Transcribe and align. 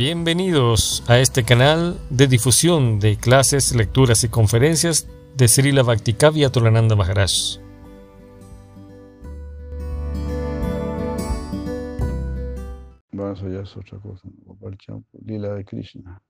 Bienvenidos 0.00 1.04
a 1.10 1.18
este 1.18 1.44
canal 1.44 2.00
de 2.08 2.26
difusión 2.26 3.00
de 3.00 3.18
clases, 3.18 3.76
lecturas 3.76 4.24
y 4.24 4.30
conferencias 4.30 5.06
de 5.36 5.46
Srila 5.46 5.82
Bhaktikavya 5.82 6.48
Tolananda 6.48 6.96
Maharaj. 6.96 7.58
Vamos 13.12 13.42
allá 13.42 13.60
es 13.60 13.76
otra 13.76 13.98
cosa. 13.98 14.26
Lila 15.26 15.52
de 15.52 15.66
Krishna. 15.66 16.22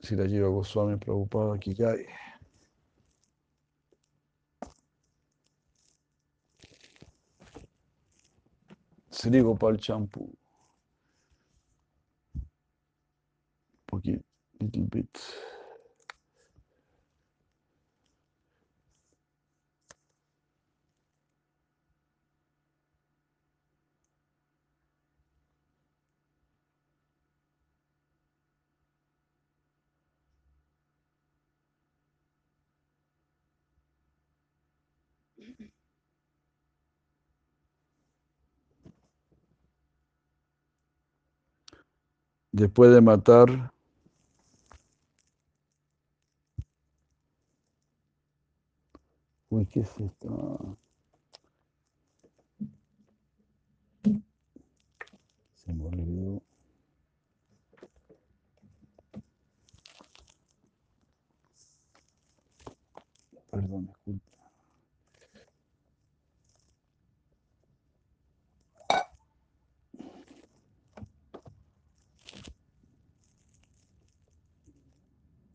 Si 0.00 0.14
la 0.14 0.26
lleva 0.26 0.48
Goswami 0.48 0.94
Prabhupada 0.94 1.58
Kikai. 1.58 2.06
Sri 9.10 9.40
Gopal 9.40 9.80
Champu. 9.80 10.39
Poquito, 13.90 14.24
little 14.60 14.86
bit. 14.86 15.10
Después 42.52 42.92
de 42.92 43.00
matar 43.00 43.72
Uy, 49.50 49.66
¿qué 49.66 49.80
es 49.80 49.98
esto? 50.00 50.78
Se 55.54 55.72
me 55.72 55.86
olvidó. 55.86 56.42
Perdón, 63.50 63.86
disculpa. 63.86 64.30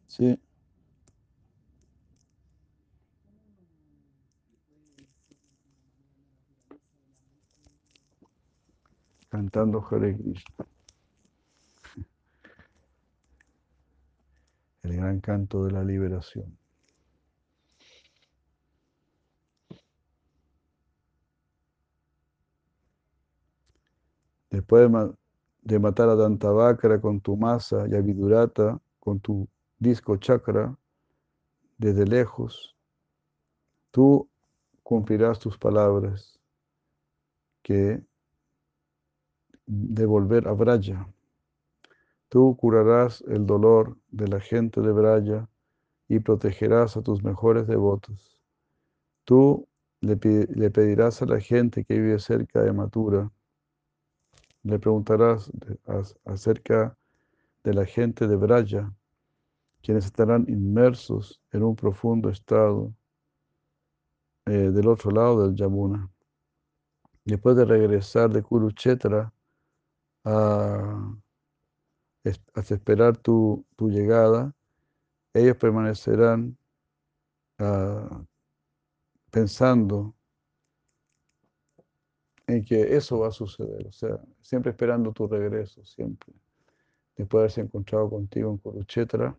Sí. 0.07 0.39
Cantando 9.35 9.85
Hare 9.91 10.15
Krishna. 10.15 10.65
El 14.83 14.95
gran 14.95 15.19
canto 15.19 15.65
de 15.65 15.71
la 15.73 15.83
liberación. 15.83 16.57
Después 24.49 24.83
de, 24.83 24.87
ma- 24.87 25.13
de 25.63 25.79
matar 25.79 26.07
a 26.07 26.15
Dantavakra 26.15 27.01
con 27.01 27.19
tu 27.19 27.35
masa 27.35 27.89
y 27.89 27.95
a 27.95 27.99
Vidurata 27.99 28.79
con 29.01 29.19
tu 29.19 29.49
disco 29.77 30.15
chakra 30.15 30.73
desde 31.77 32.05
lejos, 32.05 32.73
tú 33.91 34.29
cumplirás 34.81 35.39
tus 35.39 35.57
palabras 35.57 36.39
que 37.61 38.01
devolver 39.65 40.47
a 40.47 40.53
Braya. 40.53 41.07
Tú 42.29 42.55
curarás 42.57 43.21
el 43.27 43.45
dolor 43.45 43.97
de 44.09 44.27
la 44.27 44.39
gente 44.39 44.81
de 44.81 44.91
Braya 44.91 45.47
y 46.07 46.19
protegerás 46.19 46.97
a 46.97 47.01
tus 47.01 47.23
mejores 47.23 47.67
devotos. 47.67 48.41
Tú 49.23 49.67
le, 50.01 50.17
pedirás 50.17 51.21
a 51.21 51.25
la 51.25 51.39
gente 51.39 51.83
que 51.83 51.99
vive 51.99 52.19
cerca 52.19 52.61
de 52.61 52.73
Matura, 52.73 53.31
le 54.63 54.79
preguntarás 54.79 55.51
de- 55.53 55.79
acerca 56.25 56.97
de 57.63 57.73
la 57.73 57.85
gente 57.85 58.27
de 58.27 58.35
Braya, 58.35 58.93
quienes 59.81 60.05
estarán 60.05 60.45
inmersos 60.47 61.41
en 61.51 61.63
un 61.63 61.75
profundo 61.75 62.29
estado 62.29 62.93
eh, 64.45 64.69
del 64.71 64.87
otro 64.87 65.11
lado 65.11 65.43
del 65.43 65.55
Yamuna. 65.55 66.09
Después 67.23 67.55
de 67.55 67.65
regresar 67.65 68.29
de 68.29 68.43
Kurukshetra 68.43 69.33
a, 70.25 71.15
hasta 72.53 72.73
esperar 72.73 73.17
tu, 73.17 73.65
tu 73.75 73.89
llegada, 73.89 74.53
ellos 75.33 75.55
permanecerán 75.57 76.57
ah, 77.59 78.25
pensando 79.31 80.15
en 82.47 82.63
que 82.63 82.95
eso 82.95 83.19
va 83.19 83.29
a 83.29 83.31
suceder, 83.31 83.87
o 83.87 83.91
sea, 83.91 84.19
siempre 84.41 84.71
esperando 84.71 85.11
tu 85.11 85.27
regreso, 85.27 85.83
siempre. 85.83 86.33
Después 87.15 87.39
de 87.39 87.43
haberse 87.43 87.61
encontrado 87.61 88.09
contigo 88.09 88.51
en 88.51 88.57
Kurukshetra, 88.57 89.37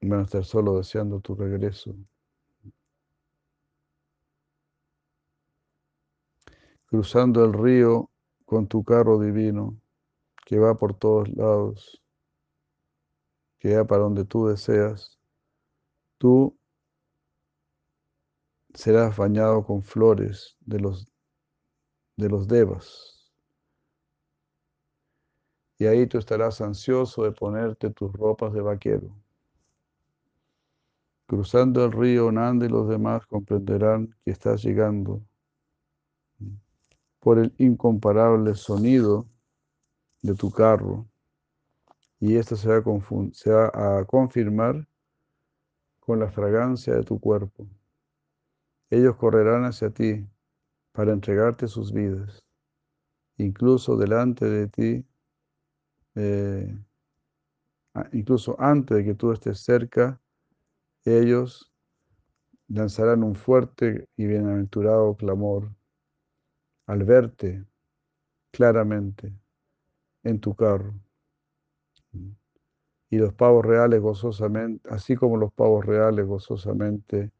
van 0.00 0.20
a 0.20 0.22
estar 0.22 0.44
solo 0.44 0.76
deseando 0.76 1.20
tu 1.20 1.34
regreso. 1.34 1.94
Cruzando 6.86 7.44
el 7.44 7.52
río 7.52 8.10
con 8.48 8.66
tu 8.66 8.82
carro 8.82 9.18
divino, 9.20 9.78
que 10.46 10.58
va 10.58 10.74
por 10.78 10.94
todos 10.94 11.28
lados, 11.36 12.02
que 13.58 13.76
va 13.76 13.86
para 13.86 14.04
donde 14.04 14.24
tú 14.24 14.46
deseas, 14.46 15.20
tú 16.16 16.58
serás 18.72 19.14
bañado 19.18 19.62
con 19.66 19.82
flores 19.82 20.56
de 20.60 20.80
los, 20.80 21.06
de 22.16 22.30
los 22.30 22.48
devas. 22.48 23.30
Y 25.76 25.84
ahí 25.84 26.06
tú 26.06 26.16
estarás 26.16 26.62
ansioso 26.62 27.24
de 27.24 27.32
ponerte 27.32 27.90
tus 27.90 28.10
ropas 28.14 28.54
de 28.54 28.62
vaquero. 28.62 29.14
Cruzando 31.26 31.84
el 31.84 31.92
río 31.92 32.32
Nanda 32.32 32.64
y 32.64 32.70
los 32.70 32.88
demás 32.88 33.26
comprenderán 33.26 34.16
que 34.24 34.30
estás 34.30 34.62
llegando 34.62 35.20
por 37.20 37.38
el 37.38 37.52
incomparable 37.58 38.54
sonido 38.54 39.26
de 40.22 40.34
tu 40.34 40.50
carro. 40.50 41.06
Y 42.20 42.36
esto 42.36 42.56
se 42.56 42.68
va 42.68 42.76
a, 42.76 44.00
se 44.00 44.06
confirmar 44.06 44.86
con 46.00 46.18
la 46.18 46.30
fragancia 46.30 46.94
de 46.94 47.04
tu 47.04 47.20
cuerpo. 47.20 47.66
Ellos 48.90 49.16
correrán 49.16 49.64
hacia 49.64 49.90
ti 49.90 50.26
para 50.92 51.12
entregarte 51.12 51.68
sus 51.68 51.92
vidas. 51.92 52.42
Incluso 53.36 53.96
delante 53.96 54.46
de 54.46 54.66
ti, 54.68 55.06
eh, 56.16 56.76
incluso 58.12 58.56
antes 58.58 58.96
de 58.96 59.04
que 59.04 59.14
tú 59.14 59.30
estés 59.30 59.60
cerca, 59.60 60.20
ellos 61.04 61.72
lanzarán 62.66 63.22
un 63.22 63.34
fuerte 63.34 64.08
y 64.16 64.26
bienaventurado 64.26 65.14
clamor 65.14 65.70
al 66.88 67.04
verte 67.04 67.64
claramente 68.50 69.32
en 70.24 70.40
tu 70.40 70.54
carro. 70.54 70.94
Y 73.10 73.18
los 73.18 73.34
pavos 73.34 73.64
reales 73.64 74.00
gozosamente, 74.00 74.88
así 74.90 75.14
como 75.14 75.36
los 75.36 75.52
pavos 75.52 75.84
reales 75.84 76.26
gozosamente 76.26 77.30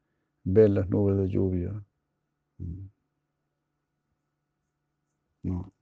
ven 0.45 0.75
las 0.75 0.89
nubes 0.91 1.17
de 1.17 1.29
lluvia. 1.29 1.83
No. 5.43 5.73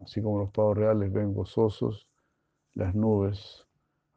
Así 0.00 0.20
como 0.20 0.38
los 0.40 0.50
pavos 0.50 0.76
reales 0.76 1.10
ven 1.10 1.32
gozosos 1.32 2.06
las 2.74 2.94
nubes 2.94 3.66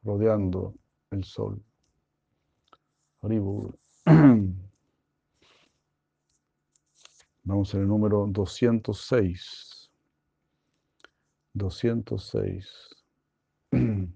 rodeando 0.03 0.75
el 1.11 1.23
sol. 1.23 1.63
Haribol. 3.21 3.79
Vamos 7.49 7.73
el 7.73 7.87
número 7.87 8.27
206. 8.27 9.89
206. 11.55 12.95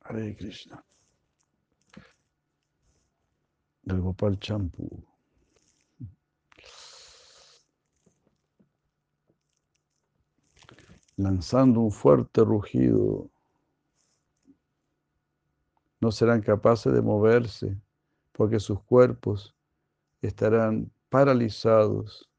Hare 0.00 0.36
Krishna. 0.36 0.82
Del 3.82 4.00
Gopal 4.00 4.38
Champu. 4.38 5.04
lanzando 11.18 11.80
un 11.80 11.92
fuerte 11.92 12.42
rugido. 12.42 13.28
No 16.00 16.10
serán 16.10 16.40
capaces 16.40 16.90
de 16.94 17.02
moverse 17.02 17.76
porque 18.32 18.58
sus 18.58 18.80
cuerpos 18.80 19.54
estarán 20.26 20.90
paralizados, 21.08 22.30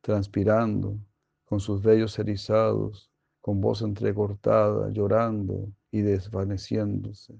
transpirando, 0.00 0.98
con 1.44 1.60
sus 1.60 1.82
vellos 1.82 2.18
erizados, 2.18 3.10
con 3.40 3.60
voz 3.60 3.82
entrecortada, 3.82 4.90
llorando 4.90 5.68
y 5.90 6.02
desvaneciéndose. 6.02 7.34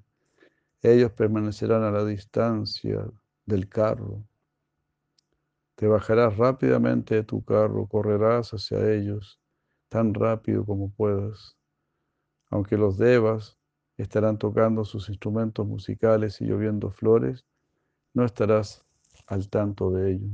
Ellos 0.82 1.12
permanecerán 1.12 1.84
a 1.84 1.90
la 1.90 2.04
distancia 2.04 3.08
del 3.46 3.68
carro. 3.68 4.22
Te 5.76 5.86
bajarás 5.86 6.36
rápidamente 6.36 7.14
de 7.14 7.22
tu 7.24 7.42
carro, 7.44 7.86
correrás 7.86 8.52
hacia 8.52 8.92
ellos 8.92 9.40
tan 9.88 10.14
rápido 10.14 10.64
como 10.64 10.90
puedas. 10.90 11.56
Aunque 12.50 12.76
los 12.76 12.98
devas 12.98 13.58
estarán 13.96 14.38
tocando 14.38 14.84
sus 14.84 15.08
instrumentos 15.08 15.66
musicales 15.66 16.40
y 16.40 16.46
lloviendo 16.46 16.90
flores, 16.90 17.46
no 18.12 18.24
estarás 18.24 18.84
al 19.32 19.48
tanto 19.48 19.90
de 19.90 20.12
ello. 20.12 20.28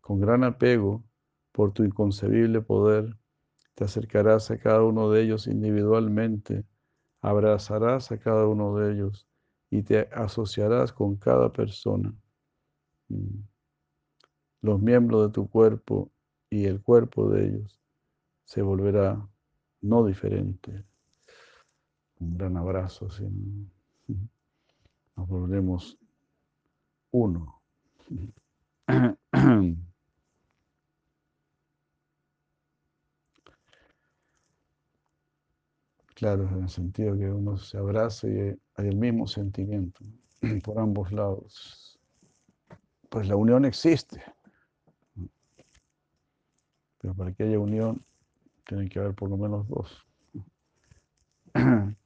Con 0.00 0.20
gran 0.20 0.44
apego, 0.44 1.02
por 1.50 1.72
tu 1.72 1.82
inconcebible 1.82 2.62
poder, 2.62 3.16
te 3.74 3.82
acercarás 3.82 4.48
a 4.52 4.58
cada 4.58 4.84
uno 4.84 5.10
de 5.10 5.22
ellos 5.22 5.48
individualmente, 5.48 6.64
abrazarás 7.20 8.12
a 8.12 8.18
cada 8.18 8.46
uno 8.46 8.76
de 8.76 8.92
ellos 8.92 9.26
y 9.70 9.82
te 9.82 10.08
asociarás 10.12 10.92
con 10.92 11.16
cada 11.16 11.52
persona. 11.52 12.14
Mm. 13.08 13.40
Los 14.62 14.80
miembros 14.80 15.26
de 15.26 15.32
tu 15.32 15.50
cuerpo 15.50 16.12
y 16.48 16.66
el 16.66 16.80
cuerpo 16.80 17.28
de 17.28 17.48
ellos 17.48 17.80
se 18.44 18.62
volverá 18.62 19.28
no 19.80 20.06
diferente. 20.06 20.84
Un 22.20 22.38
gran 22.38 22.56
abrazo, 22.56 23.08
nos 25.16 25.28
volveremos 25.28 25.98
uno. 27.10 27.56
Claro, 36.16 36.48
en 36.48 36.62
el 36.62 36.68
sentido 36.70 37.14
que 37.18 37.30
uno 37.30 37.58
se 37.58 37.76
abraza 37.76 38.26
y 38.26 38.58
hay 38.76 38.88
el 38.88 38.96
mismo 38.96 39.26
sentimiento 39.26 40.02
por 40.64 40.78
ambos 40.78 41.12
lados. 41.12 42.00
Pues 43.10 43.28
la 43.28 43.36
unión 43.36 43.66
existe. 43.66 44.22
Pero 46.98 47.14
para 47.14 47.32
que 47.32 47.42
haya 47.44 47.58
unión, 47.58 48.02
tienen 48.66 48.88
que 48.88 48.98
haber 48.98 49.14
por 49.14 49.28
lo 49.28 49.36
menos 49.36 49.68
dos. 49.68 50.06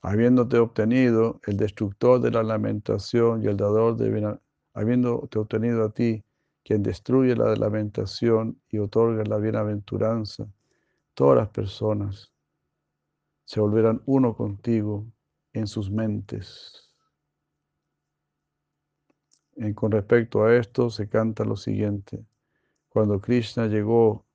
Habiéndote 0.00 0.58
obtenido 0.58 1.40
el 1.46 1.56
destructor 1.56 2.20
de 2.20 2.30
la 2.30 2.42
lamentación 2.42 3.42
y 3.42 3.46
el 3.46 3.56
dador 3.56 3.96
de 3.96 4.38
habiéndote 4.74 5.38
obtenido 5.38 5.84
a 5.84 5.90
ti 5.90 6.24
quien 6.62 6.82
destruye 6.82 7.34
la 7.34 7.56
lamentación 7.56 8.60
y 8.68 8.78
otorga 8.78 9.24
la 9.24 9.38
bienaventuranza, 9.38 10.46
todas 11.14 11.38
las 11.38 11.48
personas 11.48 12.32
se 13.44 13.60
volverán 13.60 14.02
uno 14.04 14.36
contigo 14.36 15.06
en 15.54 15.66
sus 15.66 15.90
mentes. 15.90 16.84
con 19.74 19.90
respecto 19.90 20.44
a 20.44 20.54
esto 20.54 20.90
se 20.90 21.08
canta 21.08 21.44
lo 21.44 21.56
siguiente. 21.56 22.24
Cuando 22.90 23.20
Krishna 23.20 23.66
llegó 23.66 24.26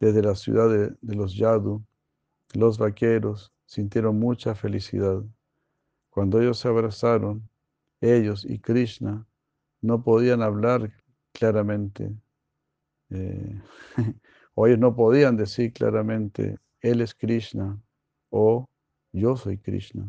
desde 0.00 0.22
la 0.22 0.36
ciudad 0.36 0.70
de, 0.70 0.96
de 1.00 1.14
los 1.16 1.36
Yadu, 1.36 1.84
los 2.52 2.78
vaqueros 2.78 3.52
sintieron 3.66 4.18
mucha 4.18 4.54
felicidad. 4.54 5.22
Cuando 6.10 6.40
ellos 6.40 6.58
se 6.58 6.68
abrazaron, 6.68 7.48
ellos 8.00 8.44
y 8.44 8.58
Krishna 8.58 9.26
no 9.80 10.02
podían 10.02 10.42
hablar 10.42 10.92
claramente, 11.32 12.12
eh, 13.10 13.60
o 14.54 14.66
ellos 14.66 14.78
no 14.78 14.94
podían 14.94 15.36
decir 15.36 15.72
claramente, 15.72 16.58
Él 16.80 17.00
es 17.00 17.14
Krishna 17.14 17.80
o 18.30 18.68
yo 19.12 19.36
soy 19.36 19.58
Krishna. 19.58 20.08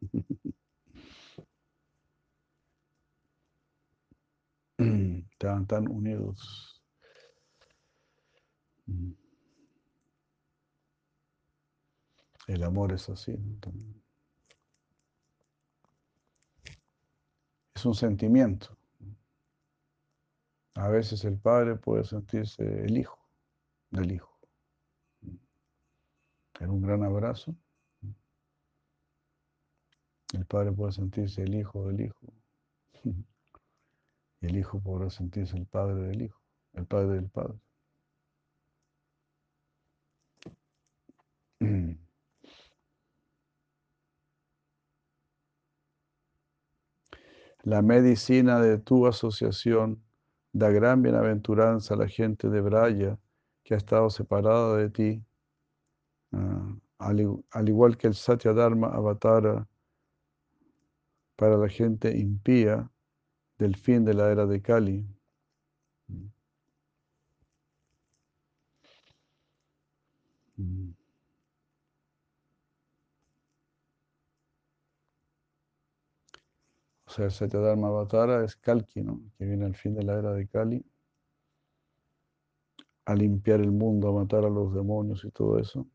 Estaban 4.78 5.66
tan 5.66 5.88
unidos. 5.88 6.82
El 12.46 12.64
amor 12.64 12.92
es 12.92 13.08
así. 13.08 13.38
Es 17.74 17.86
un 17.86 17.94
sentimiento. 17.94 18.76
A 20.74 20.88
veces 20.88 21.24
el 21.24 21.38
padre 21.38 21.76
puede 21.76 22.04
sentirse 22.04 22.62
el 22.62 22.96
hijo 22.98 23.18
del 23.90 24.12
hijo. 24.12 24.38
En 26.60 26.70
un 26.70 26.82
gran 26.82 27.02
abrazo. 27.02 27.54
El 30.32 30.46
padre 30.46 30.72
puede 30.72 30.92
sentirse 30.92 31.42
el 31.42 31.54
hijo 31.54 31.86
del 31.88 32.00
hijo. 32.02 32.32
Y 33.04 34.46
el 34.46 34.56
hijo 34.56 34.80
podrá 34.80 35.10
sentirse 35.10 35.56
el 35.56 35.66
padre 35.66 36.02
del 36.02 36.22
hijo, 36.22 36.40
el 36.72 36.86
padre 36.86 37.14
del 37.16 37.28
padre. 37.28 37.58
La 47.62 47.82
medicina 47.82 48.60
de 48.60 48.78
tu 48.78 49.06
asociación 49.06 50.02
Da 50.54 50.70
gran 50.70 51.00
bienaventuranza 51.00 51.94
a 51.94 51.96
la 51.96 52.08
gente 52.08 52.50
de 52.50 52.60
Braya 52.60 53.18
que 53.64 53.72
ha 53.74 53.78
estado 53.78 54.10
separada 54.10 54.76
de 54.76 54.90
ti, 54.90 55.24
ah, 56.32 56.76
al, 56.98 57.68
igual 57.68 57.96
que 57.96 58.06
el 58.08 58.14
Satya 58.14 58.52
Dharma 58.52 58.88
avatara 58.88 59.66
para 61.36 61.56
la 61.56 61.68
gente 61.68 62.16
impía 62.16 62.90
del 63.58 63.76
fin 63.76 64.04
de 64.04 64.14
la 64.14 64.30
era 64.30 64.46
de 64.46 64.60
Kali. 64.60 65.06
O 70.58 71.01
sea, 77.12 77.26
el 77.26 77.30
Satyadharma 77.30 77.88
Avatara 77.88 78.44
es 78.44 78.56
Kalki, 78.56 79.02
¿no? 79.02 79.20
que 79.38 79.44
viene 79.44 79.66
al 79.66 79.76
fin 79.76 79.94
de 79.94 80.02
la 80.02 80.18
era 80.18 80.32
de 80.32 80.46
Kali, 80.48 80.84
a 83.04 83.14
limpiar 83.14 83.60
el 83.60 83.70
mundo, 83.72 84.08
a 84.08 84.12
matar 84.12 84.44
a 84.44 84.50
los 84.50 84.74
demonios 84.74 85.24
y 85.24 85.30
todo 85.30 85.58
eso. 85.58 85.86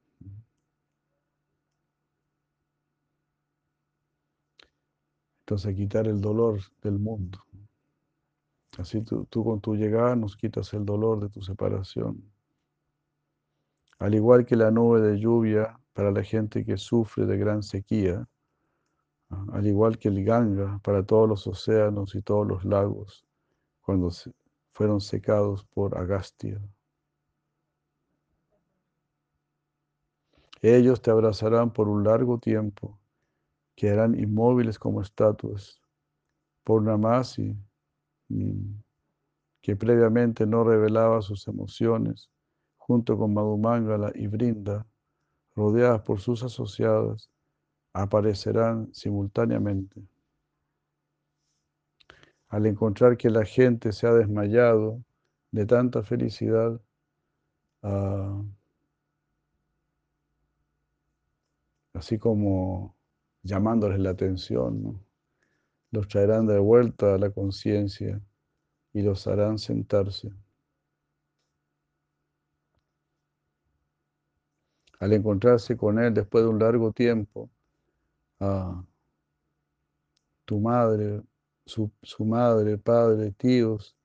Entonces, 5.41 5.71
a 5.71 5.75
quitar 5.75 6.07
el 6.07 6.21
dolor 6.21 6.59
del 6.83 6.99
mundo. 6.99 7.39
Así 8.77 9.01
tú, 9.01 9.25
tú 9.25 9.43
con 9.43 9.59
tu 9.61 9.75
llegada 9.75 10.15
nos 10.15 10.35
quitas 10.37 10.73
el 10.73 10.85
dolor 10.85 11.19
de 11.21 11.29
tu 11.29 11.41
separación. 11.41 12.21
Al 13.97 14.13
igual 14.13 14.45
que 14.45 14.55
la 14.55 14.69
nube 14.69 15.01
de 15.01 15.17
lluvia 15.17 15.79
para 15.93 16.11
la 16.11 16.21
gente 16.21 16.63
que 16.63 16.77
sufre 16.77 17.25
de 17.25 17.37
gran 17.37 17.63
sequía, 17.63 18.27
al 19.29 19.67
igual 19.67 19.97
que 19.97 20.07
el 20.07 20.23
Ganga 20.23 20.79
para 20.83 21.03
todos 21.03 21.27
los 21.27 21.47
océanos 21.47 22.15
y 22.15 22.21
todos 22.21 22.47
los 22.47 22.63
lagos 22.65 23.25
cuando 23.81 24.09
fueron 24.73 25.01
secados 25.01 25.63
por 25.65 25.97
Agastya. 25.97 26.61
Ellos 30.61 31.01
te 31.01 31.11
abrazarán 31.11 31.71
por 31.71 31.87
un 31.87 32.03
largo 32.03 32.39
tiempo, 32.39 32.99
quedarán 33.75 34.19
inmóviles 34.19 34.79
como 34.79 35.01
estatuas. 35.01 35.79
Por 36.63 36.81
Namasi, 36.81 37.55
que 39.61 39.75
previamente 39.75 40.45
no 40.45 40.63
revelaba 40.63 41.21
sus 41.21 41.47
emociones, 41.47 42.29
junto 42.75 43.17
con 43.17 43.33
Madhumangala 43.33 44.11
y 44.15 44.27
Brinda, 44.27 44.85
rodeadas 45.55 46.01
por 46.01 46.19
sus 46.19 46.43
asociadas, 46.43 47.29
aparecerán 48.01 48.93
simultáneamente. 48.93 50.01
Al 52.49 52.65
encontrar 52.67 53.17
que 53.17 53.29
la 53.29 53.43
gente 53.43 53.91
se 53.91 54.05
ha 54.05 54.13
desmayado 54.13 55.03
de 55.51 55.65
tanta 55.65 56.03
felicidad, 56.03 56.79
ah, 57.81 58.43
así 61.93 62.19
como 62.19 62.95
llamándoles 63.41 63.99
la 63.99 64.11
atención, 64.11 65.03
los 65.91 66.07
traerán 66.07 66.45
de 66.45 66.59
vuelta 66.59 67.15
a 67.15 67.17
la 67.17 67.31
conciencia 67.31 68.21
y 68.93 69.01
los 69.01 69.25
harán 69.25 69.57
sentarse. 69.57 70.31
Al 74.99 75.13
encontrarse 75.13 75.75
con 75.75 75.99
él 75.99 76.13
después 76.13 76.43
de 76.43 76.49
un 76.49 76.59
largo 76.59 76.91
tiempo, 76.91 77.49
tu 80.45 80.59
madre, 80.59 81.21
su, 81.65 81.91
su 82.01 82.25
madre, 82.25 82.77
padre, 82.77 83.31
tíos, 83.31 83.95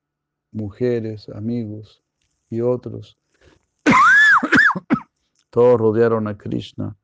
mujeres, 0.51 1.29
amigos 1.29 2.03
y 2.49 2.61
otros, 2.61 3.17
todos 5.49 5.79
rodearon 5.79 6.27
a 6.27 6.37
Krishna 6.37 6.95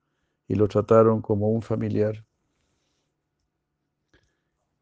y 0.47 0.55
lo 0.55 0.67
trataron 0.67 1.21
como 1.21 1.49
un 1.49 1.61
familiar. 1.61 2.25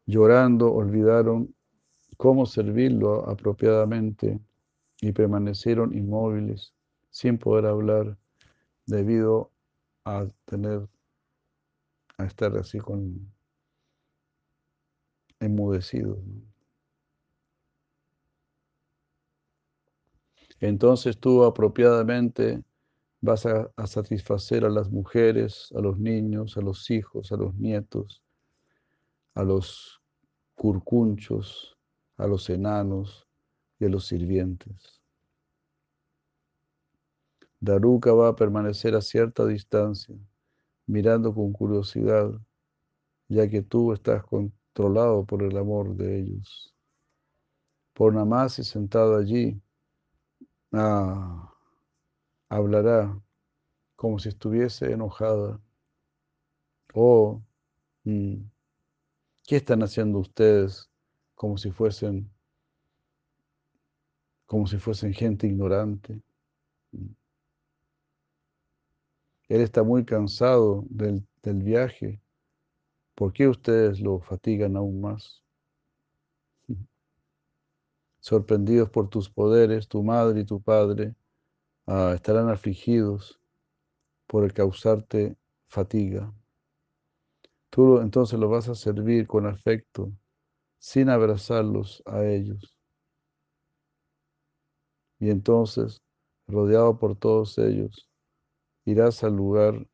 Llorando, 0.06 0.72
olvidaron 0.72 1.54
cómo 2.16 2.46
servirlo 2.46 3.28
apropiadamente 3.28 4.40
y 5.00 5.12
permanecieron 5.12 5.94
inmóviles, 5.94 6.74
sin 7.10 7.38
poder 7.38 7.66
hablar, 7.66 8.16
debido 8.86 9.52
a 10.04 10.26
tener, 10.44 10.88
a 12.18 12.24
estar 12.26 12.56
así 12.56 12.78
con 12.78 13.32
enmudecidos. 15.40 16.18
Entonces 20.60 21.18
tú 21.18 21.44
apropiadamente 21.44 22.62
vas 23.20 23.46
a, 23.46 23.70
satisfacer 23.86 24.64
a 24.64 24.68
las 24.68 24.90
mujeres, 24.90 25.72
a 25.76 25.80
los 25.80 25.98
niños, 25.98 26.56
a 26.56 26.60
los 26.60 26.90
hijos, 26.90 27.30
a 27.32 27.36
los 27.36 27.54
nietos, 27.54 28.22
a 29.34 29.44
los 29.44 30.02
curcunchos, 30.54 31.78
a 32.16 32.26
los 32.26 32.50
enanos 32.50 33.28
y 33.78 33.86
a 33.86 33.88
los 33.88 34.06
sirvientes. 34.06 35.00
Daruka 37.60 38.12
va 38.12 38.28
a 38.28 38.36
permanecer 38.36 38.94
a 38.94 39.00
cierta 39.00 39.46
distancia, 39.46 40.16
mirando 40.88 41.34
con 41.34 41.52
curiosidad, 41.52 42.32
ya 43.28 43.48
que 43.48 43.62
tú 43.62 43.92
estás 43.92 44.24
controlado 44.24 45.24
por 45.24 45.42
el 45.42 45.56
amor 45.56 45.94
de 45.94 46.20
ellos. 46.20 46.74
Por 47.92 48.14
y 48.58 48.64
sentado 48.64 49.16
allí, 49.16 49.60
ah, 50.72 51.52
hablará 52.48 53.20
como 53.96 54.18
si 54.18 54.30
estuviese 54.30 54.92
enojada. 54.92 55.60
Oh, 56.94 57.42
mm, 58.04 58.36
¿qué 59.46 59.56
están 59.56 59.82
haciendo 59.82 60.20
ustedes 60.20 60.90
como 61.34 61.58
si 61.58 61.70
fuesen 61.70 62.30
como 64.46 64.66
si 64.66 64.78
fuesen 64.78 65.12
gente 65.12 65.46
ignorante? 65.46 66.22
Él 69.48 69.60
está 69.62 69.82
muy 69.82 70.04
cansado 70.04 70.84
del, 70.88 71.26
del 71.42 71.62
viaje. 71.62 72.20
¿Por 73.14 73.32
qué 73.32 73.48
ustedes 73.48 74.00
lo 74.00 74.20
fatigan 74.20 74.76
aún 74.76 75.00
más? 75.00 75.42
Sorprendidos 78.20 78.90
por 78.90 79.08
tus 79.08 79.30
poderes, 79.30 79.88
tu 79.88 80.02
madre 80.02 80.40
y 80.40 80.44
tu 80.44 80.60
padre 80.60 81.14
Ah, 81.90 82.12
estarán 82.14 82.50
afligidos 82.50 83.40
por 84.26 84.44
el 84.44 84.52
causarte 84.52 85.38
fatiga. 85.68 86.34
Tú 87.70 88.00
entonces 88.00 88.38
los 88.38 88.50
vas 88.50 88.68
a 88.68 88.74
servir 88.74 89.26
con 89.26 89.46
afecto, 89.46 90.12
sin 90.78 91.08
abrazarlos 91.08 92.02
a 92.04 92.26
ellos. 92.26 92.76
Y 95.18 95.30
entonces, 95.30 96.02
rodeado 96.46 96.98
por 96.98 97.16
todos 97.16 97.56
ellos, 97.56 98.07
irás 98.90 99.22
al 99.22 99.36
lugar 99.36 99.86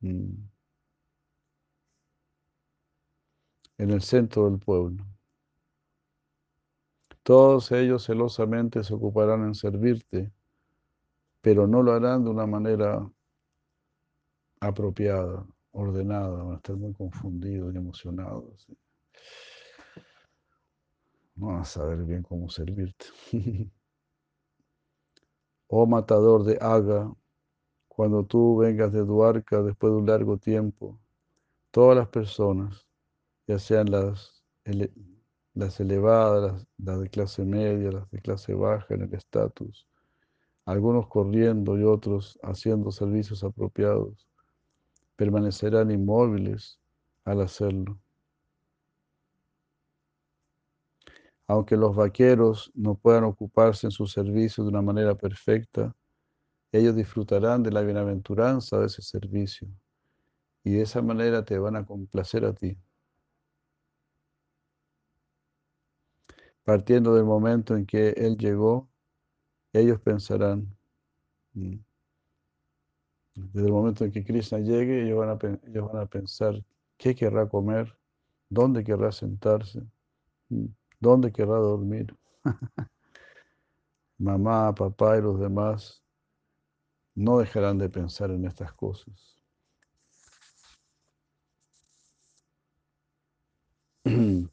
mm, 0.00 0.32
en 3.78 3.90
el 3.90 4.00
centro 4.00 4.48
del 4.48 4.58
pueblo. 4.58 5.04
Todos 7.22 7.70
ellos 7.72 8.04
celosamente 8.04 8.82
se 8.82 8.94
ocuparán 8.94 9.44
en 9.44 9.54
servirte, 9.54 10.32
pero 11.42 11.66
no 11.66 11.82
lo 11.82 11.92
harán 11.92 12.24
de 12.24 12.30
una 12.30 12.46
manera 12.46 13.10
apropiada, 14.60 15.46
ordenada, 15.72 16.42
van 16.42 16.52
a 16.54 16.56
estar 16.56 16.76
muy 16.76 16.94
confundidos 16.94 17.74
y 17.74 17.76
emocionados. 17.76 18.66
No 21.36 21.48
van 21.48 21.60
a 21.60 21.64
saber 21.64 22.04
bien 22.04 22.22
cómo 22.22 22.48
servirte. 22.48 23.06
oh 25.66 25.86
matador 25.86 26.44
de 26.44 26.58
Aga, 26.60 27.12
cuando 27.94 28.24
tú 28.24 28.56
vengas 28.56 28.92
de 28.92 29.04
Duarca 29.04 29.62
después 29.62 29.92
de 29.92 29.98
un 29.98 30.06
largo 30.06 30.36
tiempo, 30.36 30.98
todas 31.70 31.96
las 31.96 32.08
personas, 32.08 32.86
ya 33.46 33.58
sean 33.58 33.90
las 33.90 34.44
las 35.54 35.78
elevadas, 35.78 36.66
las, 36.78 37.00
de 37.00 37.08
clase 37.08 37.44
media, 37.44 37.92
las 37.92 38.10
de 38.10 38.20
clase 38.20 38.54
baja 38.54 38.94
en 38.94 39.02
el 39.02 39.14
estatus, 39.14 39.86
algunos 40.64 41.06
corriendo 41.06 41.78
y 41.78 41.84
otros 41.84 42.38
haciendo 42.42 42.90
servicios 42.90 43.44
apropiados, 43.44 44.26
permanecerán 45.16 45.90
inmóviles 45.90 46.80
al 47.24 47.42
hacerlo. 47.42 48.00
Aunque 51.46 51.76
los 51.76 51.94
vaqueros 51.94 52.72
no 52.74 52.94
puedan 52.94 53.24
ocuparse 53.24 53.86
en 53.86 53.90
su 53.90 54.06
servicio 54.06 54.64
de 54.64 54.70
una 54.70 54.82
manera 54.82 55.14
perfecta, 55.14 55.94
ellos 56.78 56.96
disfrutarán 56.96 57.62
de 57.62 57.70
la 57.72 57.82
bienaventuranza 57.82 58.78
de 58.78 58.86
ese 58.86 59.02
servicio 59.02 59.68
y 60.64 60.72
de 60.72 60.82
esa 60.82 61.02
manera 61.02 61.44
te 61.44 61.58
van 61.58 61.76
a 61.76 61.86
complacer 61.86 62.44
a 62.44 62.52
ti. 62.54 62.76
partiendo 66.64 67.14
del 67.14 67.24
momento 67.24 67.76
en 67.76 67.86
que 67.86 68.10
Él 68.10 68.36
llegó, 68.38 68.88
ellos 69.72 70.00
pensarán, 70.00 70.76
mm, 71.54 71.76
desde 73.34 73.66
el 73.66 73.72
momento 73.72 74.04
en 74.04 74.12
que 74.12 74.24
Krishna 74.24 74.58
llegue, 74.58 75.04
ellos 75.04 75.18
van 75.18 75.30
a, 75.30 75.58
ellos 75.68 75.92
van 75.92 76.02
a 76.02 76.06
pensar 76.06 76.64
qué 76.96 77.14
querrá 77.14 77.48
comer, 77.48 77.96
dónde 78.48 78.84
querrá 78.84 79.12
sentarse, 79.12 79.82
mm, 80.48 80.66
dónde 81.00 81.32
querrá 81.32 81.56
dormir. 81.56 82.16
Mamá, 84.18 84.74
papá 84.74 85.18
y 85.18 85.22
los 85.22 85.38
demás 85.40 86.03
no 87.14 87.38
dejarán 87.38 87.78
de 87.78 87.88
pensar 87.88 88.30
en 88.30 88.44
estas 88.44 88.72
cosas. 88.72 89.40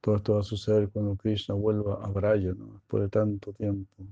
Todo 0.00 0.16
esto 0.16 0.34
va 0.34 0.40
a 0.40 0.44
suceder 0.44 0.88
cuando 0.90 1.16
Krishna 1.16 1.54
vuelva 1.54 2.04
a 2.04 2.08
Braya, 2.08 2.52
después 2.54 3.02
de 3.02 3.08
tanto 3.08 3.52
tiempo. 3.52 4.04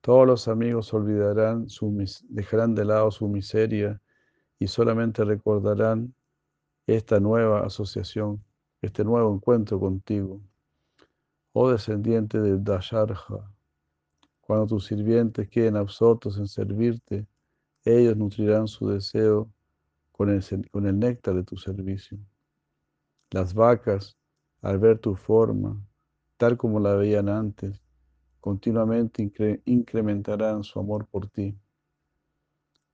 Todos 0.00 0.26
los 0.26 0.48
amigos 0.48 0.94
olvidarán, 0.94 1.68
su, 1.68 1.92
dejarán 2.28 2.74
de 2.74 2.84
lado 2.84 3.10
su 3.10 3.28
miseria 3.28 4.00
y 4.58 4.66
solamente 4.68 5.24
recordarán 5.24 6.14
esta 6.86 7.20
nueva 7.20 7.66
asociación, 7.66 8.42
este 8.80 9.04
nuevo 9.04 9.34
encuentro 9.34 9.78
contigo. 9.80 10.40
Oh 11.52 11.70
descendiente 11.70 12.40
de 12.40 12.58
Dasharja, 12.58 13.50
cuando 14.48 14.66
tus 14.66 14.86
sirvientes 14.86 15.46
queden 15.50 15.76
absortos 15.76 16.38
en 16.38 16.48
servirte, 16.48 17.26
ellos 17.84 18.16
nutrirán 18.16 18.66
su 18.66 18.88
deseo 18.88 19.46
con 20.10 20.30
el, 20.30 20.42
con 20.70 20.98
néctar 20.98 21.34
de 21.34 21.42
tu 21.42 21.58
servicio. 21.58 22.18
Las 23.30 23.52
vacas 23.52 24.16
al 24.62 24.78
ver 24.78 25.00
tu 25.00 25.16
forma, 25.16 25.78
tal 26.38 26.56
como 26.56 26.80
la 26.80 26.94
veían 26.94 27.28
antes, 27.28 27.82
continuamente 28.40 29.30
incrementarán 29.66 30.64
su 30.64 30.80
amor 30.80 31.06
por 31.08 31.28
ti. 31.28 31.54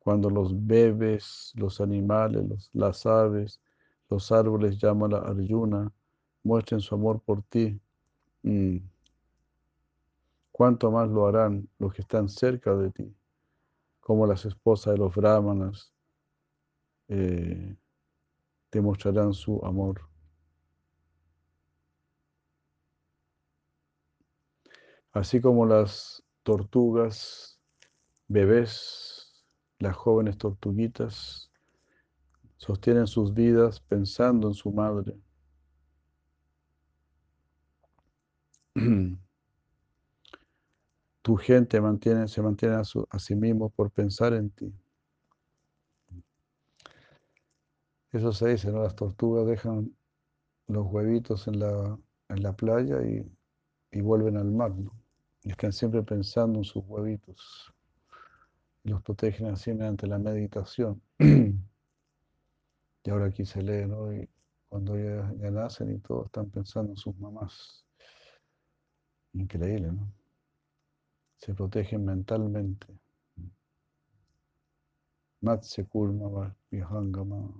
Cuando 0.00 0.30
los 0.30 0.66
bebés, 0.66 1.52
los 1.54 1.80
animales, 1.80 2.68
las 2.72 3.06
aves, 3.06 3.60
los 4.10 4.32
árboles 4.32 4.76
llaman 4.78 5.14
a 5.14 5.18
Arjuna, 5.18 5.92
muestren 6.42 6.80
su 6.80 6.96
amor 6.96 7.20
por 7.20 7.42
ti, 7.44 7.80
mm, 8.42 8.78
cuánto 10.54 10.92
más 10.92 11.10
lo 11.10 11.26
harán 11.26 11.68
los 11.80 11.92
que 11.92 12.02
están 12.02 12.28
cerca 12.28 12.76
de 12.76 12.92
ti, 12.92 13.12
como 13.98 14.24
las 14.24 14.44
esposas 14.44 14.94
de 14.94 14.98
los 14.98 15.12
brahmanas 15.12 15.92
eh, 17.08 17.76
te 18.70 18.80
mostrarán 18.80 19.32
su 19.34 19.60
amor. 19.64 20.08
Así 25.10 25.40
como 25.40 25.66
las 25.66 26.22
tortugas, 26.44 27.58
bebés, 28.28 29.44
las 29.80 29.96
jóvenes 29.96 30.38
tortuguitas, 30.38 31.50
sostienen 32.58 33.08
sus 33.08 33.34
vidas 33.34 33.80
pensando 33.80 34.46
en 34.46 34.54
su 34.54 34.70
madre. 34.70 35.16
tu 41.24 41.36
gente 41.36 41.78
se 42.28 42.42
mantiene 42.42 42.74
a, 42.74 43.18
sí 43.18 43.34
mismo 43.34 43.70
por 43.70 43.90
pensar 43.90 44.34
en 44.34 44.50
ti. 44.50 44.70
Eso 48.12 48.30
se 48.30 48.48
dice, 48.48 48.70
¿no? 48.70 48.82
Las 48.82 48.94
tortugas 48.94 49.46
dejan 49.46 49.96
los 50.66 50.86
huevitos 50.86 51.48
en 51.48 51.60
la, 51.60 52.52
playa 52.58 52.98
y, 53.02 53.26
vuelven 54.02 54.36
al 54.36 54.50
mar, 54.50 54.72
¿no? 54.76 54.92
Y 55.44 55.52
están 55.52 55.72
siempre 55.72 56.02
pensando 56.02 56.58
en 56.58 56.64
sus 56.64 56.84
huevitos. 56.86 57.72
Los 58.82 59.02
protegen 59.02 59.46
así 59.46 59.72
mediante 59.72 60.06
la 60.06 60.18
meditación. 60.18 61.00
y 61.18 63.10
ahora 63.10 63.28
aquí 63.28 63.46
se 63.46 63.62
lee, 63.62 63.86
¿no? 63.86 64.10
Cuando 64.68 64.98
ya, 64.98 65.32
ya 65.38 65.50
nacen 65.50 65.90
y 65.90 65.98
todos 66.00 66.26
están 66.26 66.50
pensando 66.50 66.92
en 66.92 66.98
sus 66.98 67.16
mamás. 67.16 67.86
Increíble, 69.32 69.90
¿no? 69.90 70.23
Se 71.44 71.52
protegen 71.52 72.06
mentalmente. 72.06 72.86
Matsya 75.42 75.84
Kurma 75.84 76.56
Vihangama. 76.70 77.52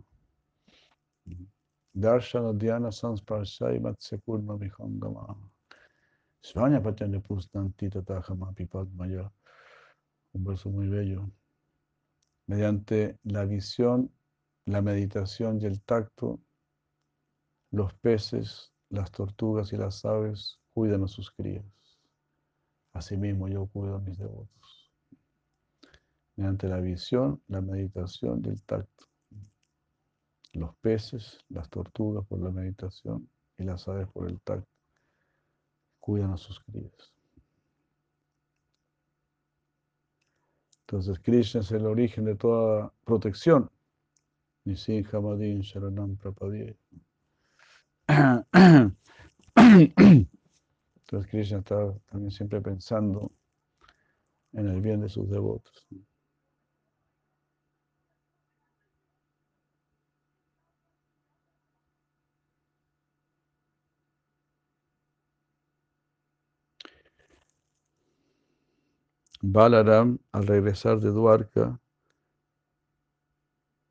Darshana 1.95 2.55
Dhyana 2.55 2.91
Sansparshai 2.91 3.79
Matsyakurma 3.81 4.57
Vihangama. 4.57 5.37
Svanya 6.43 6.81
Pachanya 6.81 7.21
Pustanti 7.21 7.91
Tatahamapi 7.91 8.65
Padmaya. 8.65 9.31
Un 10.33 10.45
verso 10.45 10.71
muy 10.71 10.89
bello. 10.89 11.31
Mediante 12.47 13.19
la 13.25 13.45
visión, 13.45 14.11
la 14.65 14.81
meditación 14.81 15.61
y 15.61 15.67
el 15.67 15.83
tacto, 15.83 16.41
los 17.71 17.93
peces, 17.97 18.73
las 18.89 19.11
tortugas 19.11 19.75
y 19.75 19.77
las 19.77 20.07
aves 20.07 20.59
cuidan 20.73 21.03
a 21.05 21.07
sus 21.09 21.31
crías. 21.31 21.84
Asimismo 22.95 23.49
yo 23.49 23.67
cuido 23.67 23.97
a 23.97 24.01
mis 24.01 24.17
devotos. 24.17 24.91
Mediante 26.37 26.69
la 26.69 26.81
visión, 26.81 27.43
la 27.49 27.61
meditación 27.61 28.43
y 28.45 28.49
el 28.49 28.63
tacto 28.63 29.07
los 30.55 30.75
peces, 30.77 31.39
las 31.49 31.69
tortugas 31.69 32.25
por 32.27 32.41
la 32.41 32.51
meditación 32.51 33.29
y 33.59 33.65
las 33.65 33.87
aves 33.89 34.09
por 34.09 34.29
el 34.29 34.41
tacto. 34.41 34.69
Cuidan 35.99 36.33
a 36.33 36.37
sus 36.37 36.61
crías. 36.61 37.13
Entonces 40.81 41.19
Krishna 41.21 41.61
es 41.61 41.73
el 41.73 41.87
origen 41.87 42.25
de 42.25 42.37
toda 42.37 42.93
protección. 43.05 43.71
Nisinhamadin 44.65 45.61
Sharanam 45.61 46.17
Prapadye. 46.17 46.77
Entonces 51.15 51.31
Krishna 51.31 51.59
está 51.59 51.95
también 52.11 52.33
siempre 52.33 52.61
pensando 52.61 53.31
en 54.53 54.67
el 54.67 54.81
bien 54.81 55.01
de 55.01 55.09
sus 55.09 55.31
devotos. 55.31 55.87
Balaram, 69.41 70.19
al 70.33 70.47
regresar 70.49 70.99
de 70.99 71.11
Duarca, 71.11 71.81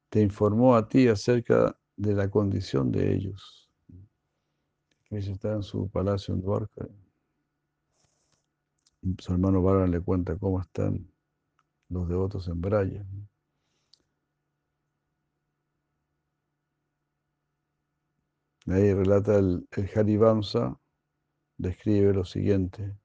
te 0.10 0.20
informó 0.20 0.76
a 0.76 0.90
ti 0.90 1.08
acerca 1.08 1.74
de 1.96 2.14
la 2.16 2.30
condición 2.30 2.92
de 2.92 3.14
ellos. 3.14 3.72
Krishna 5.08 5.36
está 5.36 5.54
en 5.54 5.64
su 5.64 5.88
palacio 5.90 6.34
en 6.34 6.42
Duarca. 6.42 6.86
Su 9.20 9.34
hermano 9.34 9.62
Balaram 9.62 9.92
le 9.92 10.02
cuenta 10.02 10.38
cómo 10.38 10.62
están 10.62 11.08
los 11.90 12.08
devotos 12.08 12.48
en 12.48 12.62
Braya. 12.62 13.06
Ahí 18.68 18.94
relata 18.94 19.38
el, 19.38 19.68
el 19.72 19.90
Harivamsa, 19.96 20.80
describe 21.58 22.14
lo 22.14 22.26
siguiente 22.26 22.96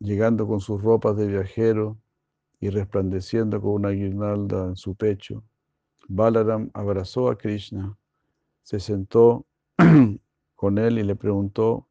llegando 0.00 0.46
con 0.46 0.60
sus 0.60 0.80
ropas 0.82 1.16
de 1.16 1.26
viajero 1.26 1.98
y 2.60 2.70
resplandeciendo 2.70 3.60
con 3.60 3.72
una 3.72 3.90
guirnalda 3.90 4.66
en 4.66 4.76
su 4.76 4.94
pecho, 4.94 5.44
Balaram 6.08 6.70
abrazó 6.74 7.28
a 7.28 7.36
Krishna, 7.36 7.96
se 8.62 8.80
sentó 8.80 9.46
con 10.54 10.78
él 10.78 10.98
y 10.98 11.04
le 11.04 11.16
preguntó 11.16 11.87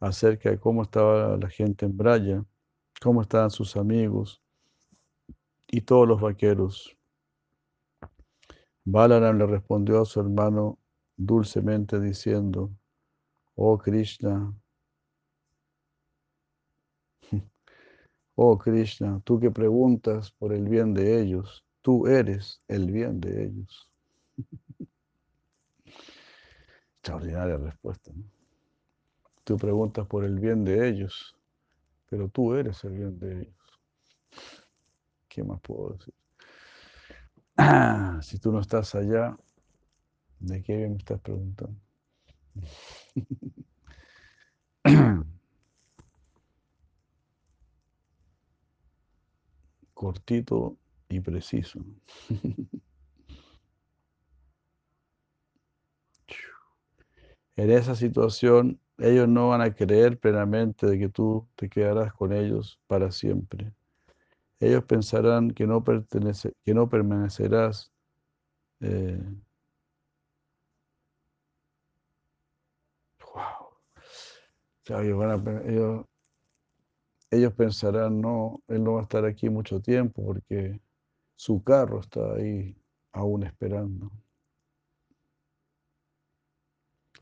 acerca 0.00 0.50
de 0.50 0.58
cómo 0.58 0.82
estaba 0.82 1.36
la 1.36 1.48
gente 1.48 1.86
en 1.86 1.96
Braya, 1.96 2.44
cómo 3.00 3.22
estaban 3.22 3.50
sus 3.50 3.76
amigos 3.76 4.42
y 5.68 5.80
todos 5.80 6.06
los 6.06 6.20
vaqueros. 6.20 6.96
Balaram 8.84 9.38
le 9.38 9.46
respondió 9.46 10.00
a 10.02 10.04
su 10.04 10.20
hermano 10.20 10.78
dulcemente 11.16 11.98
diciendo, 11.98 12.70
Oh 13.54 13.78
Krishna, 13.78 14.54
Oh 18.36 18.58
Krishna, 18.58 19.20
tú 19.24 19.40
que 19.40 19.50
preguntas 19.50 20.30
por 20.32 20.52
el 20.52 20.68
bien 20.68 20.94
de 20.94 21.20
ellos, 21.20 21.64
tú 21.80 22.06
eres 22.06 22.62
el 22.68 22.92
bien 22.92 23.20
de 23.20 23.46
ellos. 23.46 23.90
Extraordinaria 27.00 27.56
respuesta. 27.56 28.12
¿no? 28.14 28.35
Tú 29.46 29.56
preguntas 29.56 30.04
por 30.08 30.24
el 30.24 30.40
bien 30.40 30.64
de 30.64 30.88
ellos, 30.88 31.36
pero 32.10 32.28
tú 32.28 32.52
eres 32.54 32.82
el 32.82 32.94
bien 32.94 33.16
de 33.20 33.42
ellos. 33.42 33.80
¿Qué 35.28 35.44
más 35.44 35.60
puedo 35.60 35.90
decir? 35.90 36.12
si 38.22 38.40
tú 38.40 38.50
no 38.50 38.58
estás 38.58 38.96
allá, 38.96 39.36
¿de 40.40 40.64
qué 40.64 40.78
bien 40.78 40.94
me 40.94 40.98
estás 40.98 41.20
preguntando? 41.20 41.78
cortito 49.94 50.76
y 51.08 51.20
preciso. 51.20 51.78
En 57.58 57.70
esa 57.70 57.94
situación, 57.94 58.78
ellos 58.98 59.28
no 59.28 59.48
van 59.48 59.60
a 59.62 59.74
creer 59.74 60.18
plenamente 60.18 60.86
de 60.86 60.98
que 60.98 61.08
tú 61.08 61.46
te 61.56 61.68
quedarás 61.68 62.12
con 62.14 62.32
ellos 62.32 62.80
para 62.86 63.10
siempre. 63.10 63.72
Ellos 64.60 64.84
pensarán 64.84 65.50
que 65.52 65.66
no, 65.66 65.84
pertenece, 65.84 66.52
que 66.64 66.74
no 66.74 66.88
permanecerás 66.88 67.92
eh, 68.80 69.20
ellos, 75.66 76.06
ellos 77.30 77.52
pensarán, 77.54 78.20
no, 78.20 78.62
él 78.68 78.84
no 78.84 78.94
va 78.94 79.00
a 79.00 79.02
estar 79.02 79.24
aquí 79.24 79.48
mucho 79.50 79.80
tiempo 79.80 80.24
porque 80.24 80.80
su 81.36 81.62
carro 81.62 82.00
está 82.00 82.34
ahí 82.34 82.76
aún 83.12 83.44
esperando. 83.44 84.10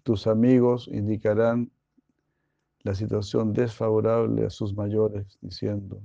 Tus 0.04 0.28
amigos 0.28 0.88
indicarán 0.92 1.72
la 2.82 2.94
situación 2.94 3.52
desfavorable 3.52 4.46
a 4.46 4.50
sus 4.50 4.74
mayores, 4.74 5.38
diciendo, 5.40 6.00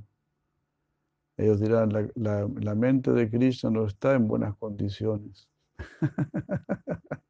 ellos 1.37 1.59
dirán, 1.59 1.93
la, 2.15 2.49
la 2.55 2.75
mente 2.75 3.11
de 3.11 3.29
Krishna 3.29 3.69
no 3.69 3.85
está 3.85 4.15
en 4.15 4.27
buenas 4.27 4.57
condiciones. 4.57 5.47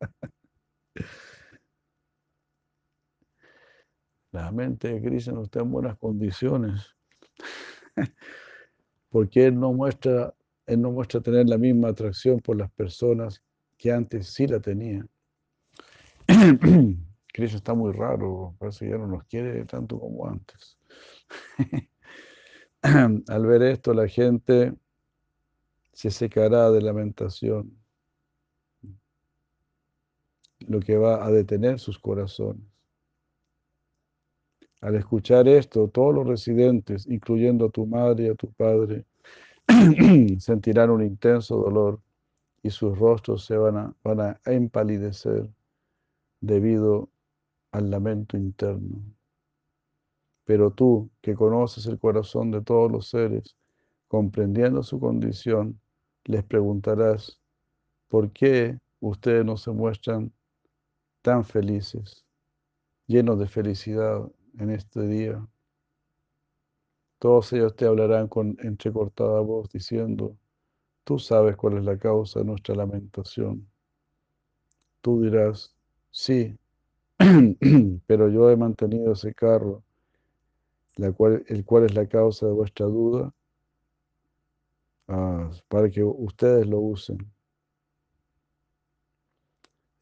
La 4.32 4.52
mente 4.52 4.94
de 4.94 5.02
Krishna 5.02 5.34
no 5.34 5.44
está 5.44 5.62
en 5.62 5.72
buenas 5.72 5.98
condiciones. 5.98 6.96
Porque 9.10 9.48
él 9.48 9.60
no 9.60 9.74
muestra, 9.74 10.36
él 10.68 10.82
no 10.82 10.92
muestra 10.92 11.20
tener 11.22 11.50
la 11.50 11.58
misma 11.58 11.90
atracción 11.90 12.40
por 12.40 12.58
las 12.58 12.72
personas 12.72 13.42
que 13.78 13.92
antes 13.92 14.28
sí 14.28 14.46
la 14.46 14.60
tenía. 14.60 15.06
Krishna 17.34 17.58
está 17.58 17.74
muy 17.74 17.92
raro, 17.92 18.56
parece 18.60 18.86
que 18.86 18.92
ya 18.92 18.98
no 19.00 19.08
nos 19.08 19.24
quiere 19.24 19.65
tanto 19.65 20.00
como 20.00 20.28
antes. 20.28 20.78
Al 22.82 23.46
ver 23.48 23.63
esto, 23.63 23.94
la 23.94 24.08
gente 24.08 24.74
se 25.92 26.12
secará 26.12 26.70
de 26.70 26.82
lamentación, 26.82 27.76
lo 30.60 30.80
que 30.80 30.98
va 30.98 31.26
a 31.26 31.32
detener 31.32 31.80
sus 31.80 31.98
corazones. 31.98 32.63
Al 34.82 34.96
escuchar 34.96 35.48
esto, 35.48 35.88
todos 35.88 36.13
los 36.13 36.28
residentes, 36.28 37.08
incluyendo 37.08 37.65
a 37.65 37.70
tu 37.70 37.88
madre 37.88 38.26
y 38.26 38.30
a 38.30 38.36
tu 38.36 38.52
padre, 38.54 39.04
sentirán 40.39 40.92
un 40.92 41.04
intenso 41.04 41.58
dolor 41.58 42.00
y 42.62 42.70
sus 42.70 42.98
rostros 42.98 43.46
se 43.46 43.58
van 43.58 43.78
a, 43.78 43.96
van 44.04 44.20
a 44.22 44.39
empalidecer 44.46 45.50
debido 46.41 47.10
al 47.71 47.89
lamento 47.89 48.38
interno. 48.38 49.04
Pero 50.45 50.71
tú, 50.71 51.12
que 51.21 51.36
conoces 51.36 51.86
el 51.86 51.99
corazón 51.99 52.52
de 52.52 52.62
todos 52.62 52.91
los 52.91 53.10
seres, 53.10 53.56
comprendiendo 54.08 54.82
su 54.82 54.99
condición, 54.99 55.80
les 56.25 56.43
preguntarás, 56.43 57.39
¿por 58.08 58.32
qué 58.32 58.80
ustedes 58.99 59.45
no 59.45 59.58
se 59.58 59.71
muestran 59.71 60.34
tan 61.21 61.45
felices, 61.45 62.25
llenos 63.06 63.39
de 63.39 63.47
felicidad 63.47 64.28
en 64.58 64.71
este 64.71 65.08
día? 65.08 65.47
Todos 67.19 67.52
ellos 67.54 67.75
te 67.75 67.86
hablarán 67.86 68.28
con 68.28 68.58
entrecortada 68.62 69.41
voz 69.41 69.69
diciendo, 69.69 70.38
tú 71.04 71.19
sabes 71.19 71.58
cuál 71.58 71.78
es 71.78 71.84
la 71.84 71.97
causa 71.97 72.39
de 72.39 72.45
nuestra 72.45 72.75
lamentación. 72.75 73.69
Tú 75.02 75.21
dirás, 75.21 75.75
sí, 76.12 76.58
pero 78.08 78.30
yo 78.30 78.50
he 78.50 78.56
mantenido 78.58 79.13
ese 79.13 79.34
carro, 79.34 79.84
el 80.98 81.13
cual 81.65 81.86
es 81.86 81.93
la 81.93 82.08
causa 82.08 82.45
de 82.48 82.52
vuestra 82.54 82.86
duda, 82.86 83.34
ah, 85.08 85.50
para 85.67 85.89
que 85.89 86.04
ustedes 86.04 86.67
lo 86.67 86.80
usen. 86.80 87.17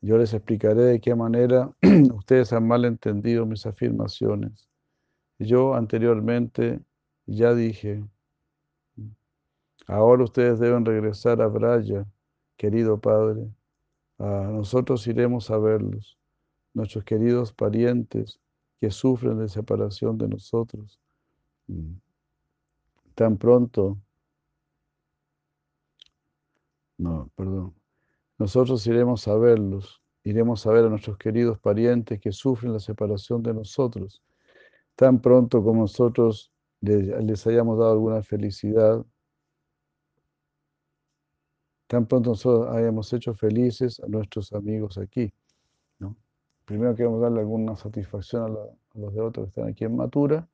Yo 0.01 0.17
les 0.17 0.33
explicaré 0.33 0.83
de 0.83 1.01
qué 1.01 1.15
manera 1.15 1.71
ustedes 2.13 2.53
han 2.53 2.67
mal 2.67 2.85
entendido 2.85 3.45
mis 3.45 3.65
afirmaciones. 3.65 4.67
Yo 5.39 5.73
anteriormente 5.75 6.79
ya 7.25 7.53
dije, 7.53 8.03
ahora 9.87 10.23
ustedes 10.23 10.59
deben 10.59 10.85
regresar 10.85 11.41
a 11.41 11.47
Braya, 11.47 12.05
querido 12.57 12.99
Padre. 12.99 13.49
Ah, 14.19 14.49
nosotros 14.51 15.05
iremos 15.07 15.49
a 15.51 15.57
verlos, 15.57 16.17
nuestros 16.73 17.03
queridos 17.03 17.53
parientes 17.53 18.39
que 18.79 18.91
sufren 18.91 19.39
de 19.39 19.47
separación 19.49 20.17
de 20.17 20.27
nosotros. 20.27 20.99
Tan 23.15 23.37
pronto, 23.37 23.97
no, 26.97 27.29
perdón, 27.35 27.75
nosotros 28.37 28.85
iremos 28.87 29.27
a 29.27 29.35
verlos, 29.37 30.01
iremos 30.23 30.65
a 30.67 30.71
ver 30.71 30.85
a 30.85 30.89
nuestros 30.89 31.17
queridos 31.17 31.59
parientes 31.59 32.19
que 32.19 32.31
sufren 32.31 32.73
la 32.73 32.79
separación 32.79 33.43
de 33.43 33.53
nosotros. 33.53 34.21
Tan 34.95 35.21
pronto 35.21 35.63
como 35.63 35.81
nosotros 35.81 36.51
les, 36.81 37.47
hayamos 37.47 37.79
dado 37.79 37.93
alguna 37.93 38.23
felicidad, 38.23 39.05
tan 41.87 42.05
pronto 42.05 42.31
nosotros 42.31 42.75
hayamos 42.75 43.11
hecho 43.13 43.33
felices 43.33 43.99
a 44.01 44.07
nuestros 44.07 44.53
amigos 44.53 44.97
aquí. 44.97 45.33
Primero 46.67 46.95
queremos 46.95 47.21
darle 47.21 47.39
alguna 47.39 47.77
satisfacción 47.77 48.43
a, 48.43 48.99
los 48.99 49.13
de 49.13 49.21
otros 49.21 49.45
que 49.45 49.49
están 49.51 49.69
aquí 49.69 49.85
en 49.85 49.95
Matura 49.95 50.49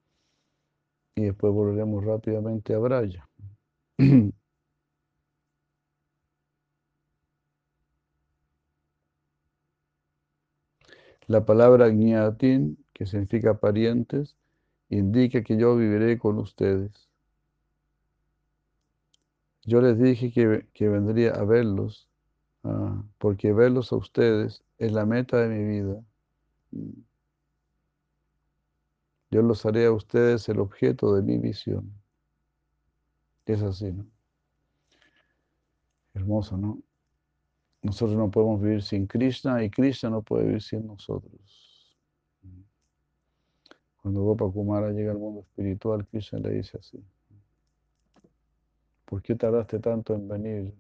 y 1.16 1.24
después 1.24 1.52
volveremos 1.52 2.06
rápidamente 2.06 2.76
a 2.76 2.78
Braya. 2.78 3.28
La 11.26 11.44
palabra 11.46 11.90
gniatin, 11.90 12.78
que 12.94 13.08
significa 13.08 13.60
parientes, 13.60 14.38
indica 14.90 15.42
que 15.42 15.58
yo 15.58 15.76
viviré 15.76 16.20
con 16.20 16.38
ustedes. 16.38 17.10
Yo 19.66 19.82
les 19.82 19.98
dije 19.98 20.32
que, 20.32 20.90
vendría 20.90 21.32
a 21.32 21.44
verlos, 21.46 22.10
ah, 22.64 23.02
porque 23.18 23.54
verlos 23.54 23.92
a 23.94 23.96
ustedes 23.96 24.64
es 24.78 24.92
la 24.92 25.06
meta 25.06 25.38
de 25.38 25.48
mi 25.48 25.82
vida. 25.82 26.04
Yo 29.32 29.42
los 29.42 29.66
haré 29.66 29.86
a 29.86 29.92
ustedes 29.92 30.48
el 30.50 30.60
objeto 30.60 31.16
de 31.16 31.22
mi 31.22 31.38
visión. 31.38 31.92
Es 33.46 33.62
así, 33.62 33.92
¿no? 33.92 34.06
Hermoso, 36.14 36.58
¿no? 36.58 36.80
Nosotros 37.82 38.18
no 38.18 38.30
podemos 38.30 38.62
vivir 38.62 38.84
sin 38.84 39.08
Krishna 39.08 39.64
y 39.64 39.70
Krishna 39.70 40.10
no 40.10 40.22
puede 40.22 40.46
vivir 40.46 40.62
sin 40.62 40.86
nosotros. 40.86 41.98
Cuando 44.02 44.22
Gopa 44.22 44.50
Kumara 44.52 44.92
llega 44.92 45.12
al 45.12 45.18
mundo 45.18 45.42
espiritual, 45.42 46.06
Krishna 46.08 46.40
le 46.40 46.52
dice 46.52 46.78
así, 46.78 47.04
¿por 49.06 49.22
qué 49.22 49.36
tardaste 49.36 49.80
tanto 49.80 50.14
en 50.14 50.28
venir? 50.28 50.74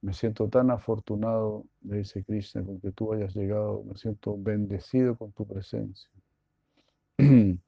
Me 0.00 0.12
siento 0.12 0.48
tan 0.48 0.70
afortunado, 0.70 1.64
le 1.82 1.98
dice 1.98 2.24
Krishna, 2.24 2.64
con 2.64 2.80
que 2.80 2.90
tú 2.92 3.12
hayas 3.12 3.34
llegado, 3.34 3.84
me 3.84 3.96
siento 3.96 4.36
bendecido 4.36 5.16
con 5.16 5.32
tu 5.32 5.46
presencia. 5.46 6.10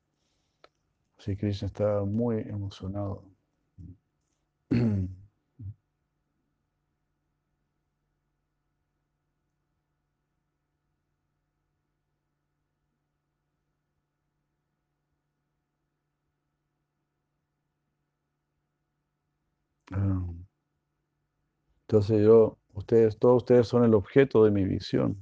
Así 1.19 1.37
Krishna 1.37 1.67
está 1.69 2.03
muy 2.03 2.39
emocionado. 2.41 3.25
Entonces 21.89 22.23
yo, 22.25 22.59
ustedes, 22.73 23.19
todos 23.19 23.43
ustedes 23.43 23.69
son 23.69 23.85
el 23.85 23.95
objeto 23.95 24.45
de 24.45 24.51
mi 24.51 24.65
visión. 24.65 25.17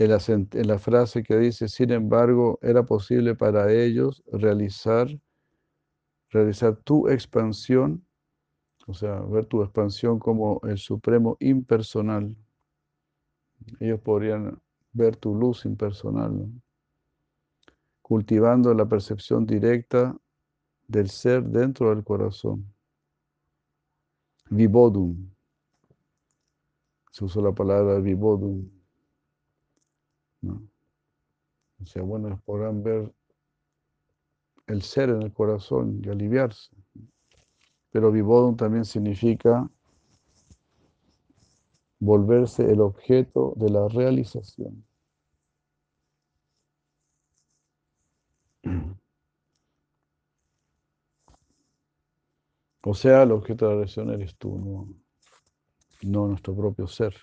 En 0.00 0.66
la, 0.66 0.78
frase 0.78 1.22
que 1.22 1.36
dice, 1.36 1.68
sin 1.68 1.90
embargo, 1.90 2.58
era 2.62 2.84
posible 2.84 3.34
para 3.34 3.70
ellos 3.70 4.22
realizar, 4.32 5.08
realizar 6.30 6.76
tu 6.76 7.06
expansión, 7.08 8.06
o 8.86 8.94
sea, 8.94 9.20
ver 9.20 9.44
tu 9.44 9.62
expansión 9.62 10.18
como 10.18 10.62
el 10.64 10.78
supremo 10.78 11.36
impersonal. 11.38 12.34
Ellos 13.78 14.00
podrían 14.00 14.60
ver 14.92 15.16
tu 15.16 15.34
luz 15.34 15.64
impersonal, 15.64 16.48
cultivando 18.02 18.74
la 18.74 18.86
percepción 18.86 19.46
directa 19.46 20.16
del 20.88 21.08
ser 21.08 21.44
dentro 21.44 21.94
del 21.94 22.02
corazón. 22.04 22.66
Vibodum. 24.50 25.30
Se 27.12 27.24
usó 27.24 27.40
la 27.40 27.52
palabra 27.52 27.98
vibodum. 28.00 28.68
O 30.42 31.86
sea, 31.86 32.02
bueno, 32.02 32.40
podrán 32.44 32.82
ver 32.82 33.12
el 34.66 34.82
ser 34.82 35.10
en 35.10 35.22
el 35.22 35.32
corazón 35.32 36.00
y 36.04 36.08
aliviarse. 36.08 36.70
Pero 37.90 38.12
vibodum 38.12 38.56
también 38.56 38.84
significa 38.84 39.68
volverse 42.00 42.64
el 42.70 42.80
objeto 42.80 43.52
de 43.56 43.70
la 43.70 43.86
realización. 43.88 44.84
O 52.82 52.94
sea, 52.94 53.22
el 53.22 53.32
objeto 53.32 53.66
de 53.66 53.70
la 53.70 53.76
realización 53.76 54.10
eres 54.10 54.34
tú, 54.36 54.58
no, 54.58 54.88
no 56.02 56.28
nuestro 56.28 56.56
propio 56.56 56.88
ser. 56.88 57.14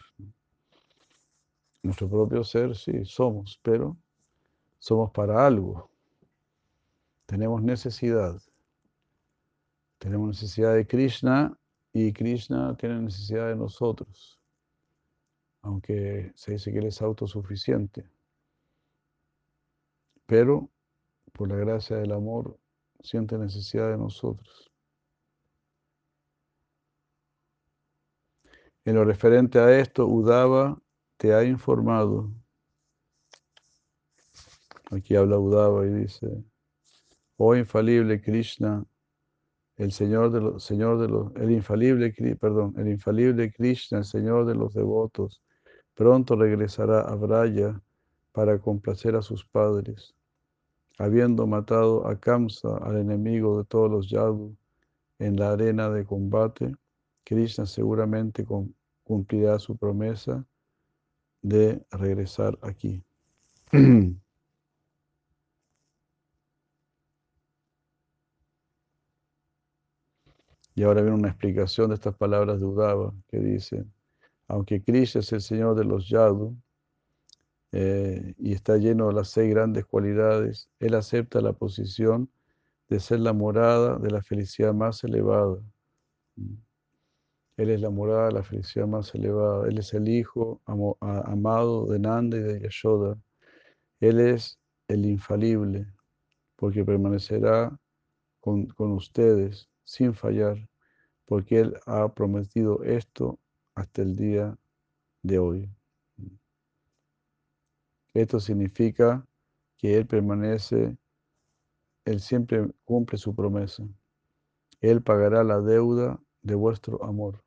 Nuestro 1.82 2.08
propio 2.10 2.44
ser, 2.44 2.76
sí, 2.76 3.06
somos, 3.06 3.60
pero 3.64 3.98
somos 4.78 5.12
para 5.12 5.46
algo. 5.46 5.90
Tenemos 7.26 7.64
necesidad. 7.64 8.40
Tenemos 9.98 10.28
necesidad 10.28 10.76
de 10.76 10.86
Krishna 10.86 11.58
y 11.92 12.14
Krishna 12.14 12.78
tiene 12.78 13.02
necesidad 13.02 13.48
de 13.48 13.56
nosotros 13.56 14.37
aunque 15.68 16.32
se 16.34 16.54
dice 16.54 16.72
que 16.72 16.80
Él 16.80 16.88
es 16.88 17.02
autosuficiente. 17.02 18.10
Pero 20.26 20.70
por 21.34 21.50
la 21.50 21.58
gracia 21.58 21.98
del 21.98 22.14
amor 22.14 22.58
siente 23.02 23.38
necesidad 23.38 23.92
de 23.92 23.98
nosotros. 23.98 24.72
En 28.86 28.96
lo 28.96 29.04
referente 29.04 29.60
a 29.60 29.78
esto, 29.78 30.08
Udava 30.08 30.82
te 31.18 31.34
ha 31.34 31.44
informado. 31.44 32.32
Aquí 34.92 35.18
habla 35.18 35.38
Udava 35.38 35.86
y 35.86 35.90
dice, 35.90 36.46
oh 37.36 37.56
infalible 37.58 38.22
Krishna, 38.22 38.86
el 39.76 39.92
Señor 39.92 40.32
de 40.32 40.40
los, 40.40 40.64
Señor 40.64 40.98
de 41.02 41.10
los, 41.10 41.36
el 41.36 41.52
infalible, 41.52 42.14
perdón, 42.40 42.74
el 42.78 42.88
infalible 42.88 43.52
Krishna, 43.52 43.98
el 43.98 44.06
Señor 44.06 44.46
de 44.46 44.56
los 44.56 44.74
devotos, 44.74 45.42
Pronto 45.98 46.36
regresará 46.36 47.02
a 47.02 47.16
Braya 47.16 47.82
para 48.32 48.60
complacer 48.60 49.16
a 49.16 49.24
sus 49.24 49.44
padres. 49.44 50.14
Habiendo 51.00 51.48
matado 51.48 52.08
a 52.08 52.20
Kamsa, 52.20 52.78
al 52.78 52.98
enemigo 52.98 53.58
de 53.58 53.66
todos 53.66 53.90
los 53.90 54.08
Yadu, 54.08 54.56
en 55.18 55.38
la 55.38 55.54
arena 55.54 55.90
de 55.90 56.06
combate, 56.06 56.76
Krishna 57.24 57.66
seguramente 57.66 58.46
cumplirá 59.04 59.58
su 59.58 59.76
promesa 59.76 60.46
de 61.42 61.84
regresar 61.90 62.60
aquí. 62.62 63.04
Y 70.76 70.84
ahora 70.84 71.02
viene 71.02 71.18
una 71.18 71.30
explicación 71.30 71.90
de 71.90 71.96
estas 71.96 72.16
palabras 72.16 72.60
de 72.60 72.66
Udava 72.68 73.12
que 73.30 73.40
dice, 73.40 73.84
aunque 74.48 74.82
Krishna 74.82 75.22
es 75.22 75.32
el 75.34 75.42
Señor 75.42 75.76
de 75.76 75.84
los 75.84 76.08
Yadu 76.10 76.56
eh, 77.74 78.34
y 78.38 78.54
está 78.54 78.78
lleno 78.78 79.08
de 79.08 79.14
las 79.14 79.30
seis 79.30 79.50
grandes 79.54 79.86
cualidades, 79.86 80.70
Él 80.80 80.96
acepta 80.96 81.42
la 81.42 81.54
posición 81.54 82.30
de 82.90 83.00
ser 83.00 83.20
la 83.20 83.34
morada 83.34 83.98
de 84.00 84.10
la 84.10 84.22
felicidad 84.22 84.74
más 84.74 85.04
elevada. 85.04 85.58
Él 87.58 87.70
es 87.72 87.82
la 87.82 87.90
morada 87.90 88.28
de 88.28 88.34
la 88.34 88.44
felicidad 88.44 88.88
más 88.88 89.14
elevada. 89.14 89.68
Él 89.68 89.80
es 89.80 89.94
el 89.94 90.08
Hijo 90.08 90.62
amado 90.66 91.88
de 91.88 92.00
Nanda 92.00 92.38
y 92.38 92.42
de 92.42 92.62
Yashoda. 92.62 93.18
Él 94.00 94.20
es 94.20 94.60
el 94.88 95.06
infalible, 95.06 95.88
porque 96.56 96.86
permanecerá 96.86 97.78
con, 98.40 98.68
con 98.68 98.92
ustedes 98.92 99.68
sin 99.84 100.14
fallar, 100.14 100.58
porque 101.26 101.60
Él 101.60 101.78
ha 101.86 102.14
prometido 102.14 102.84
esto 102.84 103.40
hasta 103.78 104.02
el 104.02 104.16
día 104.16 104.58
de 105.24 105.40
hoy. 105.40 105.70
Esto 108.14 108.40
significa 108.40 109.26
que 109.78 109.96
Él 109.98 110.08
permanece, 110.08 110.98
Él 112.06 112.20
siempre 112.20 112.68
cumple 112.86 113.18
su 113.20 113.36
promesa. 113.36 113.84
Él 114.82 115.04
pagará 115.04 115.44
la 115.44 115.62
deuda 115.62 116.20
de 116.42 116.56
vuestro 116.56 117.04
amor. 117.04 117.44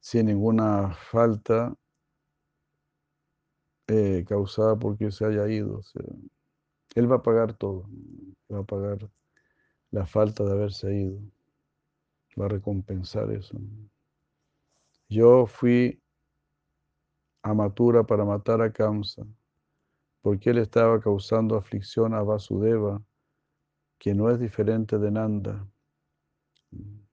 sin 0.00 0.24
ninguna 0.26 0.94
falta 0.94 1.74
eh, 3.88 4.24
causada 4.26 4.76
porque 4.76 5.10
se 5.10 5.26
haya 5.26 5.46
ido. 5.48 5.82
él 6.94 7.12
va 7.12 7.16
a 7.16 7.22
pagar 7.22 7.52
todo, 7.54 7.86
va 8.50 8.60
a 8.60 8.64
pagar 8.64 9.10
la 9.90 10.06
falta 10.06 10.44
de 10.44 10.52
haberse 10.52 10.94
ido, 10.94 11.18
va 12.38 12.46
a 12.46 12.48
recompensar 12.48 13.30
eso. 13.32 13.58
Yo 15.08 15.46
fui 15.46 16.00
a 17.42 17.54
Matura 17.54 18.04
para 18.04 18.24
matar 18.24 18.60
a 18.60 18.72
Kamsa, 18.72 19.26
porque 20.20 20.50
él 20.50 20.58
estaba 20.58 21.00
causando 21.00 21.56
aflicción 21.56 22.14
a 22.14 22.22
Vasudeva, 22.22 23.02
que 23.98 24.14
no 24.14 24.30
es 24.30 24.38
diferente 24.38 24.98
de 24.98 25.10
Nanda. 25.10 25.66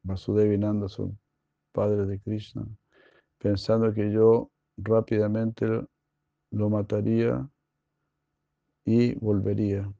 Vasudeva 0.03 0.53
y 0.53 0.57
Nanda 0.57 0.89
son 0.89 1.17
padres 1.71 2.07
de 2.07 2.19
Krishna 2.19 2.65
pensando 3.45 3.93
que 3.93 4.11
yo 4.11 4.49
rápidamente 4.75 5.67
lo 6.49 6.69
mataría 6.69 7.47
y 8.83 9.13
volvería. 9.19 9.93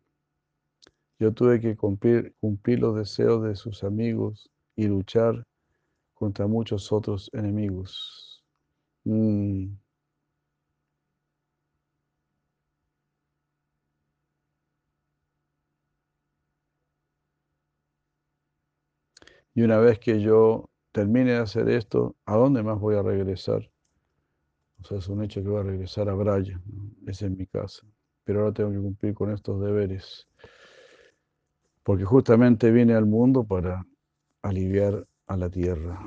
Yo 1.19 1.33
tuve 1.33 1.59
que 1.61 1.75
cumplir, 1.75 2.35
cumplir 2.39 2.79
los 2.79 2.95
deseos 2.95 3.43
de 3.43 3.55
sus 3.55 3.83
amigos 3.83 4.49
y 4.75 4.87
luchar 4.87 5.43
contra 6.13 6.47
muchos 6.47 6.91
otros 6.91 7.29
enemigos. 7.33 8.43
Mm. 9.05 9.75
Y 19.55 19.61
una 19.61 19.77
vez 19.79 19.99
que 19.99 20.19
yo 20.21 20.69
termine 20.91 21.31
de 21.31 21.37
hacer 21.37 21.69
esto, 21.69 22.15
¿a 22.25 22.35
dónde 22.35 22.61
más 22.61 22.79
voy 22.79 22.95
a 22.95 23.01
regresar? 23.01 23.71
O 24.81 24.83
sea, 24.85 24.97
es 24.97 25.07
un 25.07 25.23
hecho 25.23 25.41
que 25.41 25.49
voy 25.49 25.61
a 25.61 25.63
regresar 25.63 26.09
a 26.09 26.13
Braya, 26.13 26.61
esa 27.07 27.25
es 27.25 27.31
mi 27.31 27.47
casa. 27.47 27.87
Pero 28.23 28.39
ahora 28.41 28.53
tengo 28.53 28.71
que 28.71 28.77
cumplir 28.79 29.13
con 29.13 29.31
estos 29.31 29.61
deberes. 29.61 30.27
Porque 31.85 32.03
justamente 32.03 32.71
vine 32.71 32.95
al 32.95 33.05
mundo 33.05 33.43
para 33.43 33.85
aliviar 34.41 35.05
a 35.27 35.37
la 35.37 35.51
tierra, 35.51 35.99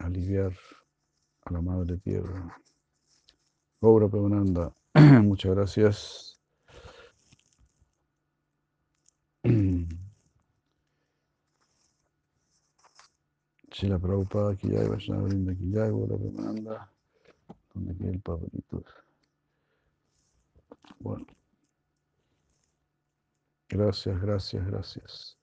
aliviar 0.00 0.52
a 1.44 1.52
la 1.52 1.62
madre 1.62 1.96
tierra. 1.98 2.60
Obra 3.78 4.08
Pemananda, 4.08 4.74
muchas 5.22 5.54
gracias. 5.54 6.40
la 13.82 13.98
Prabhupada, 14.00 14.56
hay 14.60 14.88
Vaishnava 14.88 15.22
Brinda, 15.22 15.84
hay 15.84 15.90
Bola 15.92 16.16
Premananda, 16.16 16.92
donde 17.72 17.96
queda 17.96 18.10
el 18.10 18.20
papelito. 18.22 18.82
Bueno. 20.98 21.26
Gracias, 23.68 24.20
gracias, 24.20 24.66
gracias. 24.66 25.38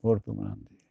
Por 0.00 0.22
Premanandi. 0.22 0.81